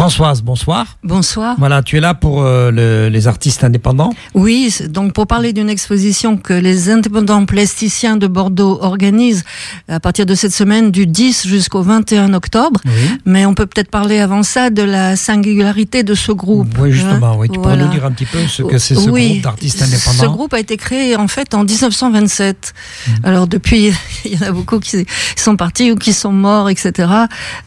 [0.00, 0.98] Françoise, bonsoir.
[1.02, 1.54] Bonsoir.
[1.58, 4.12] Voilà, tu es là pour euh, le- les artistes indépendants.
[4.34, 9.44] Oui, donc pour parler d'une exposition que les indépendants plasticiens de Bordeaux organisent
[9.88, 12.78] à partir de cette semaine du 10 jusqu'au 21 octobre.
[12.84, 12.92] Oui.
[13.24, 16.68] Mais on peut peut-être parler avant ça de la singularité de ce groupe.
[16.78, 17.36] Oui, justement, hein.
[17.38, 17.48] oui.
[17.50, 19.84] Tu pourrais nous dire un petit peu ce que c'est ce Oui, groupe d'artistes Ce
[19.84, 20.34] indépendants?
[20.36, 22.74] groupe a été créé en fait en 1927.
[23.08, 23.10] Mmh.
[23.24, 23.94] Alors depuis,
[24.26, 25.06] il y en a beaucoup qui
[25.36, 27.08] sont partis ou qui sont morts, etc.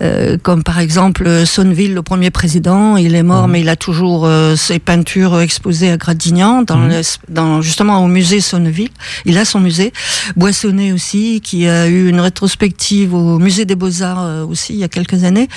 [0.04, 3.52] Euh, comme par exemple Sonneville, le premier président, il est mort, Mmh.
[3.52, 7.02] mais il a toujours euh, ses peintures exposées à Gradignan, dans, Mmh.
[7.30, 8.90] dans justement au musée Sonneville.
[9.26, 9.94] Il a son musée.
[10.36, 14.80] Boissonnet aussi, qui a eu une rétrospective au musée des Beaux Arts euh, aussi il
[14.80, 15.48] y a quelques années.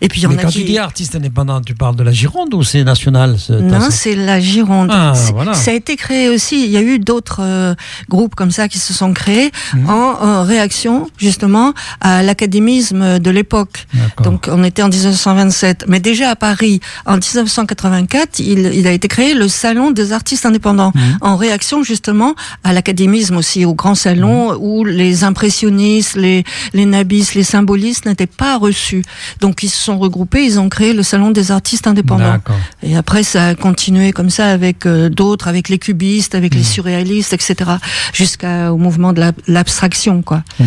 [0.00, 0.58] Et puis il y en Mais a quand qui...
[0.60, 4.14] tu dis artiste indépendant, tu parles de la Gironde ou c'est national ce- Non, c'est
[4.14, 4.90] la Gironde.
[4.92, 5.54] Ah, voilà.
[5.54, 6.64] Ça a été créé aussi.
[6.64, 7.74] Il y a eu d'autres euh,
[8.08, 9.88] groupes comme ça qui se sont créés Mhm.
[9.90, 13.86] en, en réaction justement à l'académisme de l'époque.
[14.24, 19.08] Donc on était en 1927, mais déjà à Paris en 1984, il, il a été
[19.08, 21.18] créé le Salon des artistes indépendants Mhm.
[21.20, 24.58] en réaction justement à l'académisme aussi, au grand salon Mhm.
[24.60, 29.02] où les impressionnistes, les, les nabistes, les symbolistes n'étaient pas reçus.
[29.40, 32.38] Donc ils se sont regroupés, ils ont créé le Salon des artistes indépendants.
[32.82, 36.58] Et après, ça a continué comme ça avec euh, d'autres, avec les cubistes, avec Mmh.
[36.58, 37.70] les surréalistes, etc.,
[38.12, 40.42] jusqu'au mouvement de la- l'abstraction, quoi.
[40.58, 40.64] Mmh.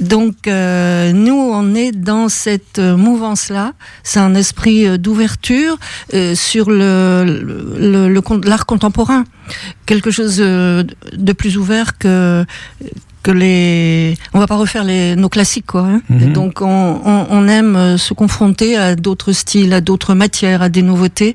[0.00, 3.72] Donc, euh, nous, on est dans cette euh, mouvance-là.
[4.02, 5.78] C'est un esprit euh, d'ouverture
[6.14, 7.24] euh, sur le,
[7.78, 9.24] le, le con- l'art contemporain,
[9.86, 10.82] quelque chose euh,
[11.12, 12.44] de plus ouvert que
[13.22, 16.02] que les on va pas refaire les nos classiques quoi hein.
[16.08, 16.32] Mhm.
[16.32, 20.68] Donc on, on, on aime euh, se confronter à d'autres styles à d'autres matières à
[20.68, 21.34] des nouveautés.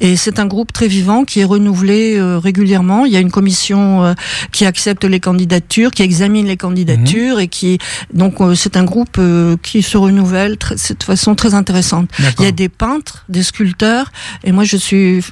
[0.00, 3.04] Et c'est un groupe très vivant qui est renouvelé euh, régulièrement.
[3.04, 4.14] Il y a une commission euh,
[4.52, 7.78] qui accepte les candidatures qui examine les candidatures et qui
[8.12, 9.20] donc euh, c'est un groupe
[9.62, 12.10] qui se renouvelle de façon très intéressante.
[12.38, 14.10] Il y a des peintres des sculpteurs
[14.44, 15.22] et moi je suis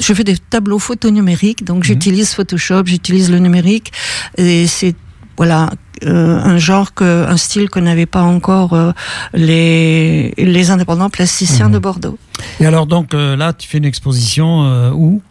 [0.00, 3.92] je fais des tableaux photonumériques, donc j'utilise Photoshop, j'utilise le numérique,
[4.36, 4.94] et c'est
[5.36, 5.70] voilà
[6.04, 8.92] euh, un genre que, un style que n'avaient pas encore euh,
[9.34, 11.72] les les indépendants plasticiens Mhm.
[11.74, 12.18] de Bordeaux.
[12.60, 15.22] Et alors donc euh, là, tu fais une exposition où?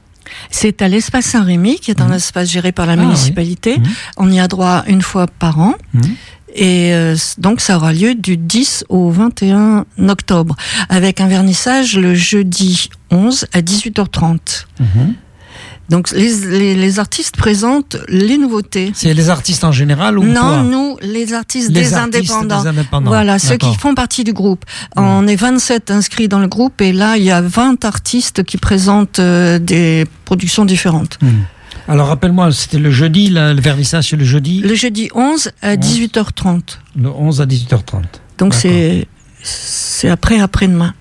[0.49, 2.13] C'est à l'espace Saint-Rémy, qui est un Mhm.
[2.13, 3.03] espace géré par la Ah, oui.
[3.05, 3.77] municipalité.
[3.77, 3.85] Mhm.
[4.17, 5.73] On y a droit une fois par an.
[6.57, 10.55] Et euh, donc ça aura lieu du 10 au 21 octobre,
[10.87, 14.65] avec un vernissage le jeudi 11 à 18h30.
[14.79, 15.13] Mhm.
[15.89, 18.91] Donc les, les, les artistes présentent les nouveautés.
[18.95, 22.61] C'est les artistes en général ou Non, nous, les artistes Les des artistes indépendants.
[22.63, 23.11] des indépendants.
[23.11, 24.65] Voilà, ceux qui font partie du groupe.
[24.95, 28.57] On est 27 inscrits dans le groupe et là, il y a 20 artistes qui
[28.57, 31.19] présentent euh, des productions différentes.
[31.21, 31.43] Mhm.
[31.87, 35.75] Alors rappelle-moi, c'était le jeudi, là, le vernissage c'est le jeudi, Le jeudi 11 à
[35.75, 36.79] 18h30.
[36.95, 38.03] le 11 à 18h30.
[38.39, 39.07] Donc c'est
[40.09, 40.93] après après-demain.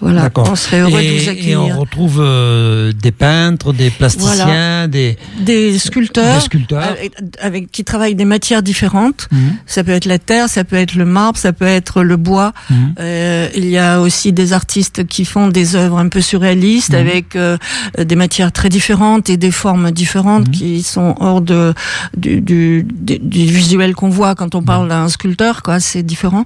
[0.00, 1.60] Voilà, on serait heureux de vous Et, et accueillir.
[1.60, 6.82] on retrouve euh, des peintres, des plasticiens, des, Des sculpteurs, des sculpteurs.
[6.84, 9.26] avec, avec- qui travaillent des matières différentes.
[9.32, 9.56] Mhm.
[9.66, 12.52] Ça peut être la terre, ça peut être le marbre, ça peut être le bois.
[12.70, 12.94] Mhm.
[13.00, 16.98] Euh, il y a aussi des artistes qui font des œuvres un peu surréalistes Mhm.
[17.00, 17.56] avec euh,
[17.98, 21.74] des matières très différentes et des formes différentes qui sont hors de
[22.16, 25.62] du, du, du- du visuel qu'on voit quand on parle d'un sculpteur.
[25.62, 26.44] Quoi, c'est différent.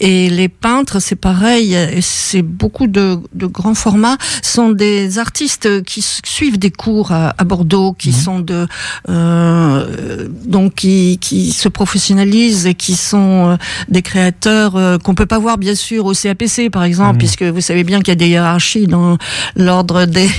[0.00, 1.74] Et les peintres, c'est pareil.
[1.74, 4.16] et C'est beaucoup de, de grands formats.
[4.42, 8.14] Sont des artistes qui suivent des cours à, à Bordeaux, qui Mhm.
[8.14, 8.66] sont de
[9.08, 13.56] euh, donc qui, qui se professionnalisent et qui sont euh,
[13.88, 17.18] des créateurs euh, qu'on peut pas voir bien sûr au CAPC par exemple, Mhm.
[17.18, 19.18] puisque vous savez bien qu'il y a des hiérarchies dans
[19.56, 20.30] l'ordre des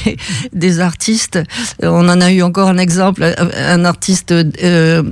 [0.53, 1.40] des artistes.
[1.81, 3.24] On en a eu encore un exemple,
[3.78, 5.03] un artiste euh,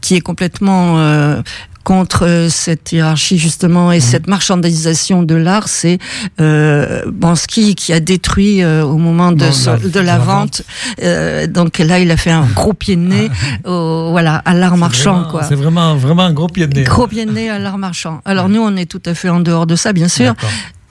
[0.00, 0.96] qui est complètement
[1.86, 5.98] contre cette hiérarchie justement et cette marchandisation de l'art, c'est
[6.40, 10.18] euh, Bansky qui a détruit euh, au moment de, Bon, la- de de la la
[10.18, 10.62] vente.
[11.04, 13.30] Euh, donc là, il a fait un gros pied de nez,
[13.64, 15.42] au, voilà, à l'art marchand, Vraiment- quoi.
[15.44, 16.82] C'est vraiment, vraiment un gros pied de nez.
[16.82, 18.20] Gros pied de nez à l'art marchand.
[18.24, 20.34] Alors nous, on est tout à fait en dehors de ça, bien sûr.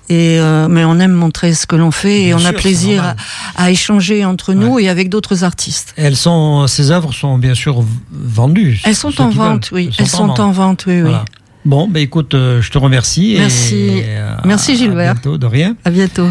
[0.09, 2.53] Et euh, mais on aime montrer ce que l'on fait et Bien on sûr, a
[2.53, 3.16] plaisir à,
[3.55, 5.93] à échanger entre nous et avec d'autres artistes.
[5.97, 8.79] Elles sont, ces œuvres sont bien sûr vendues.
[8.85, 9.90] Elles sont en vente, oui.
[9.97, 11.11] Elles sont en vente, oui, oui.
[11.66, 13.34] Bon, ben écoute, euh, je te remercie.
[13.34, 13.90] et, Merci.
[14.03, 15.13] euh, Merci, à Gilbert.
[15.16, 15.75] bientôt, de rien.
[15.84, 16.29] À bientôt.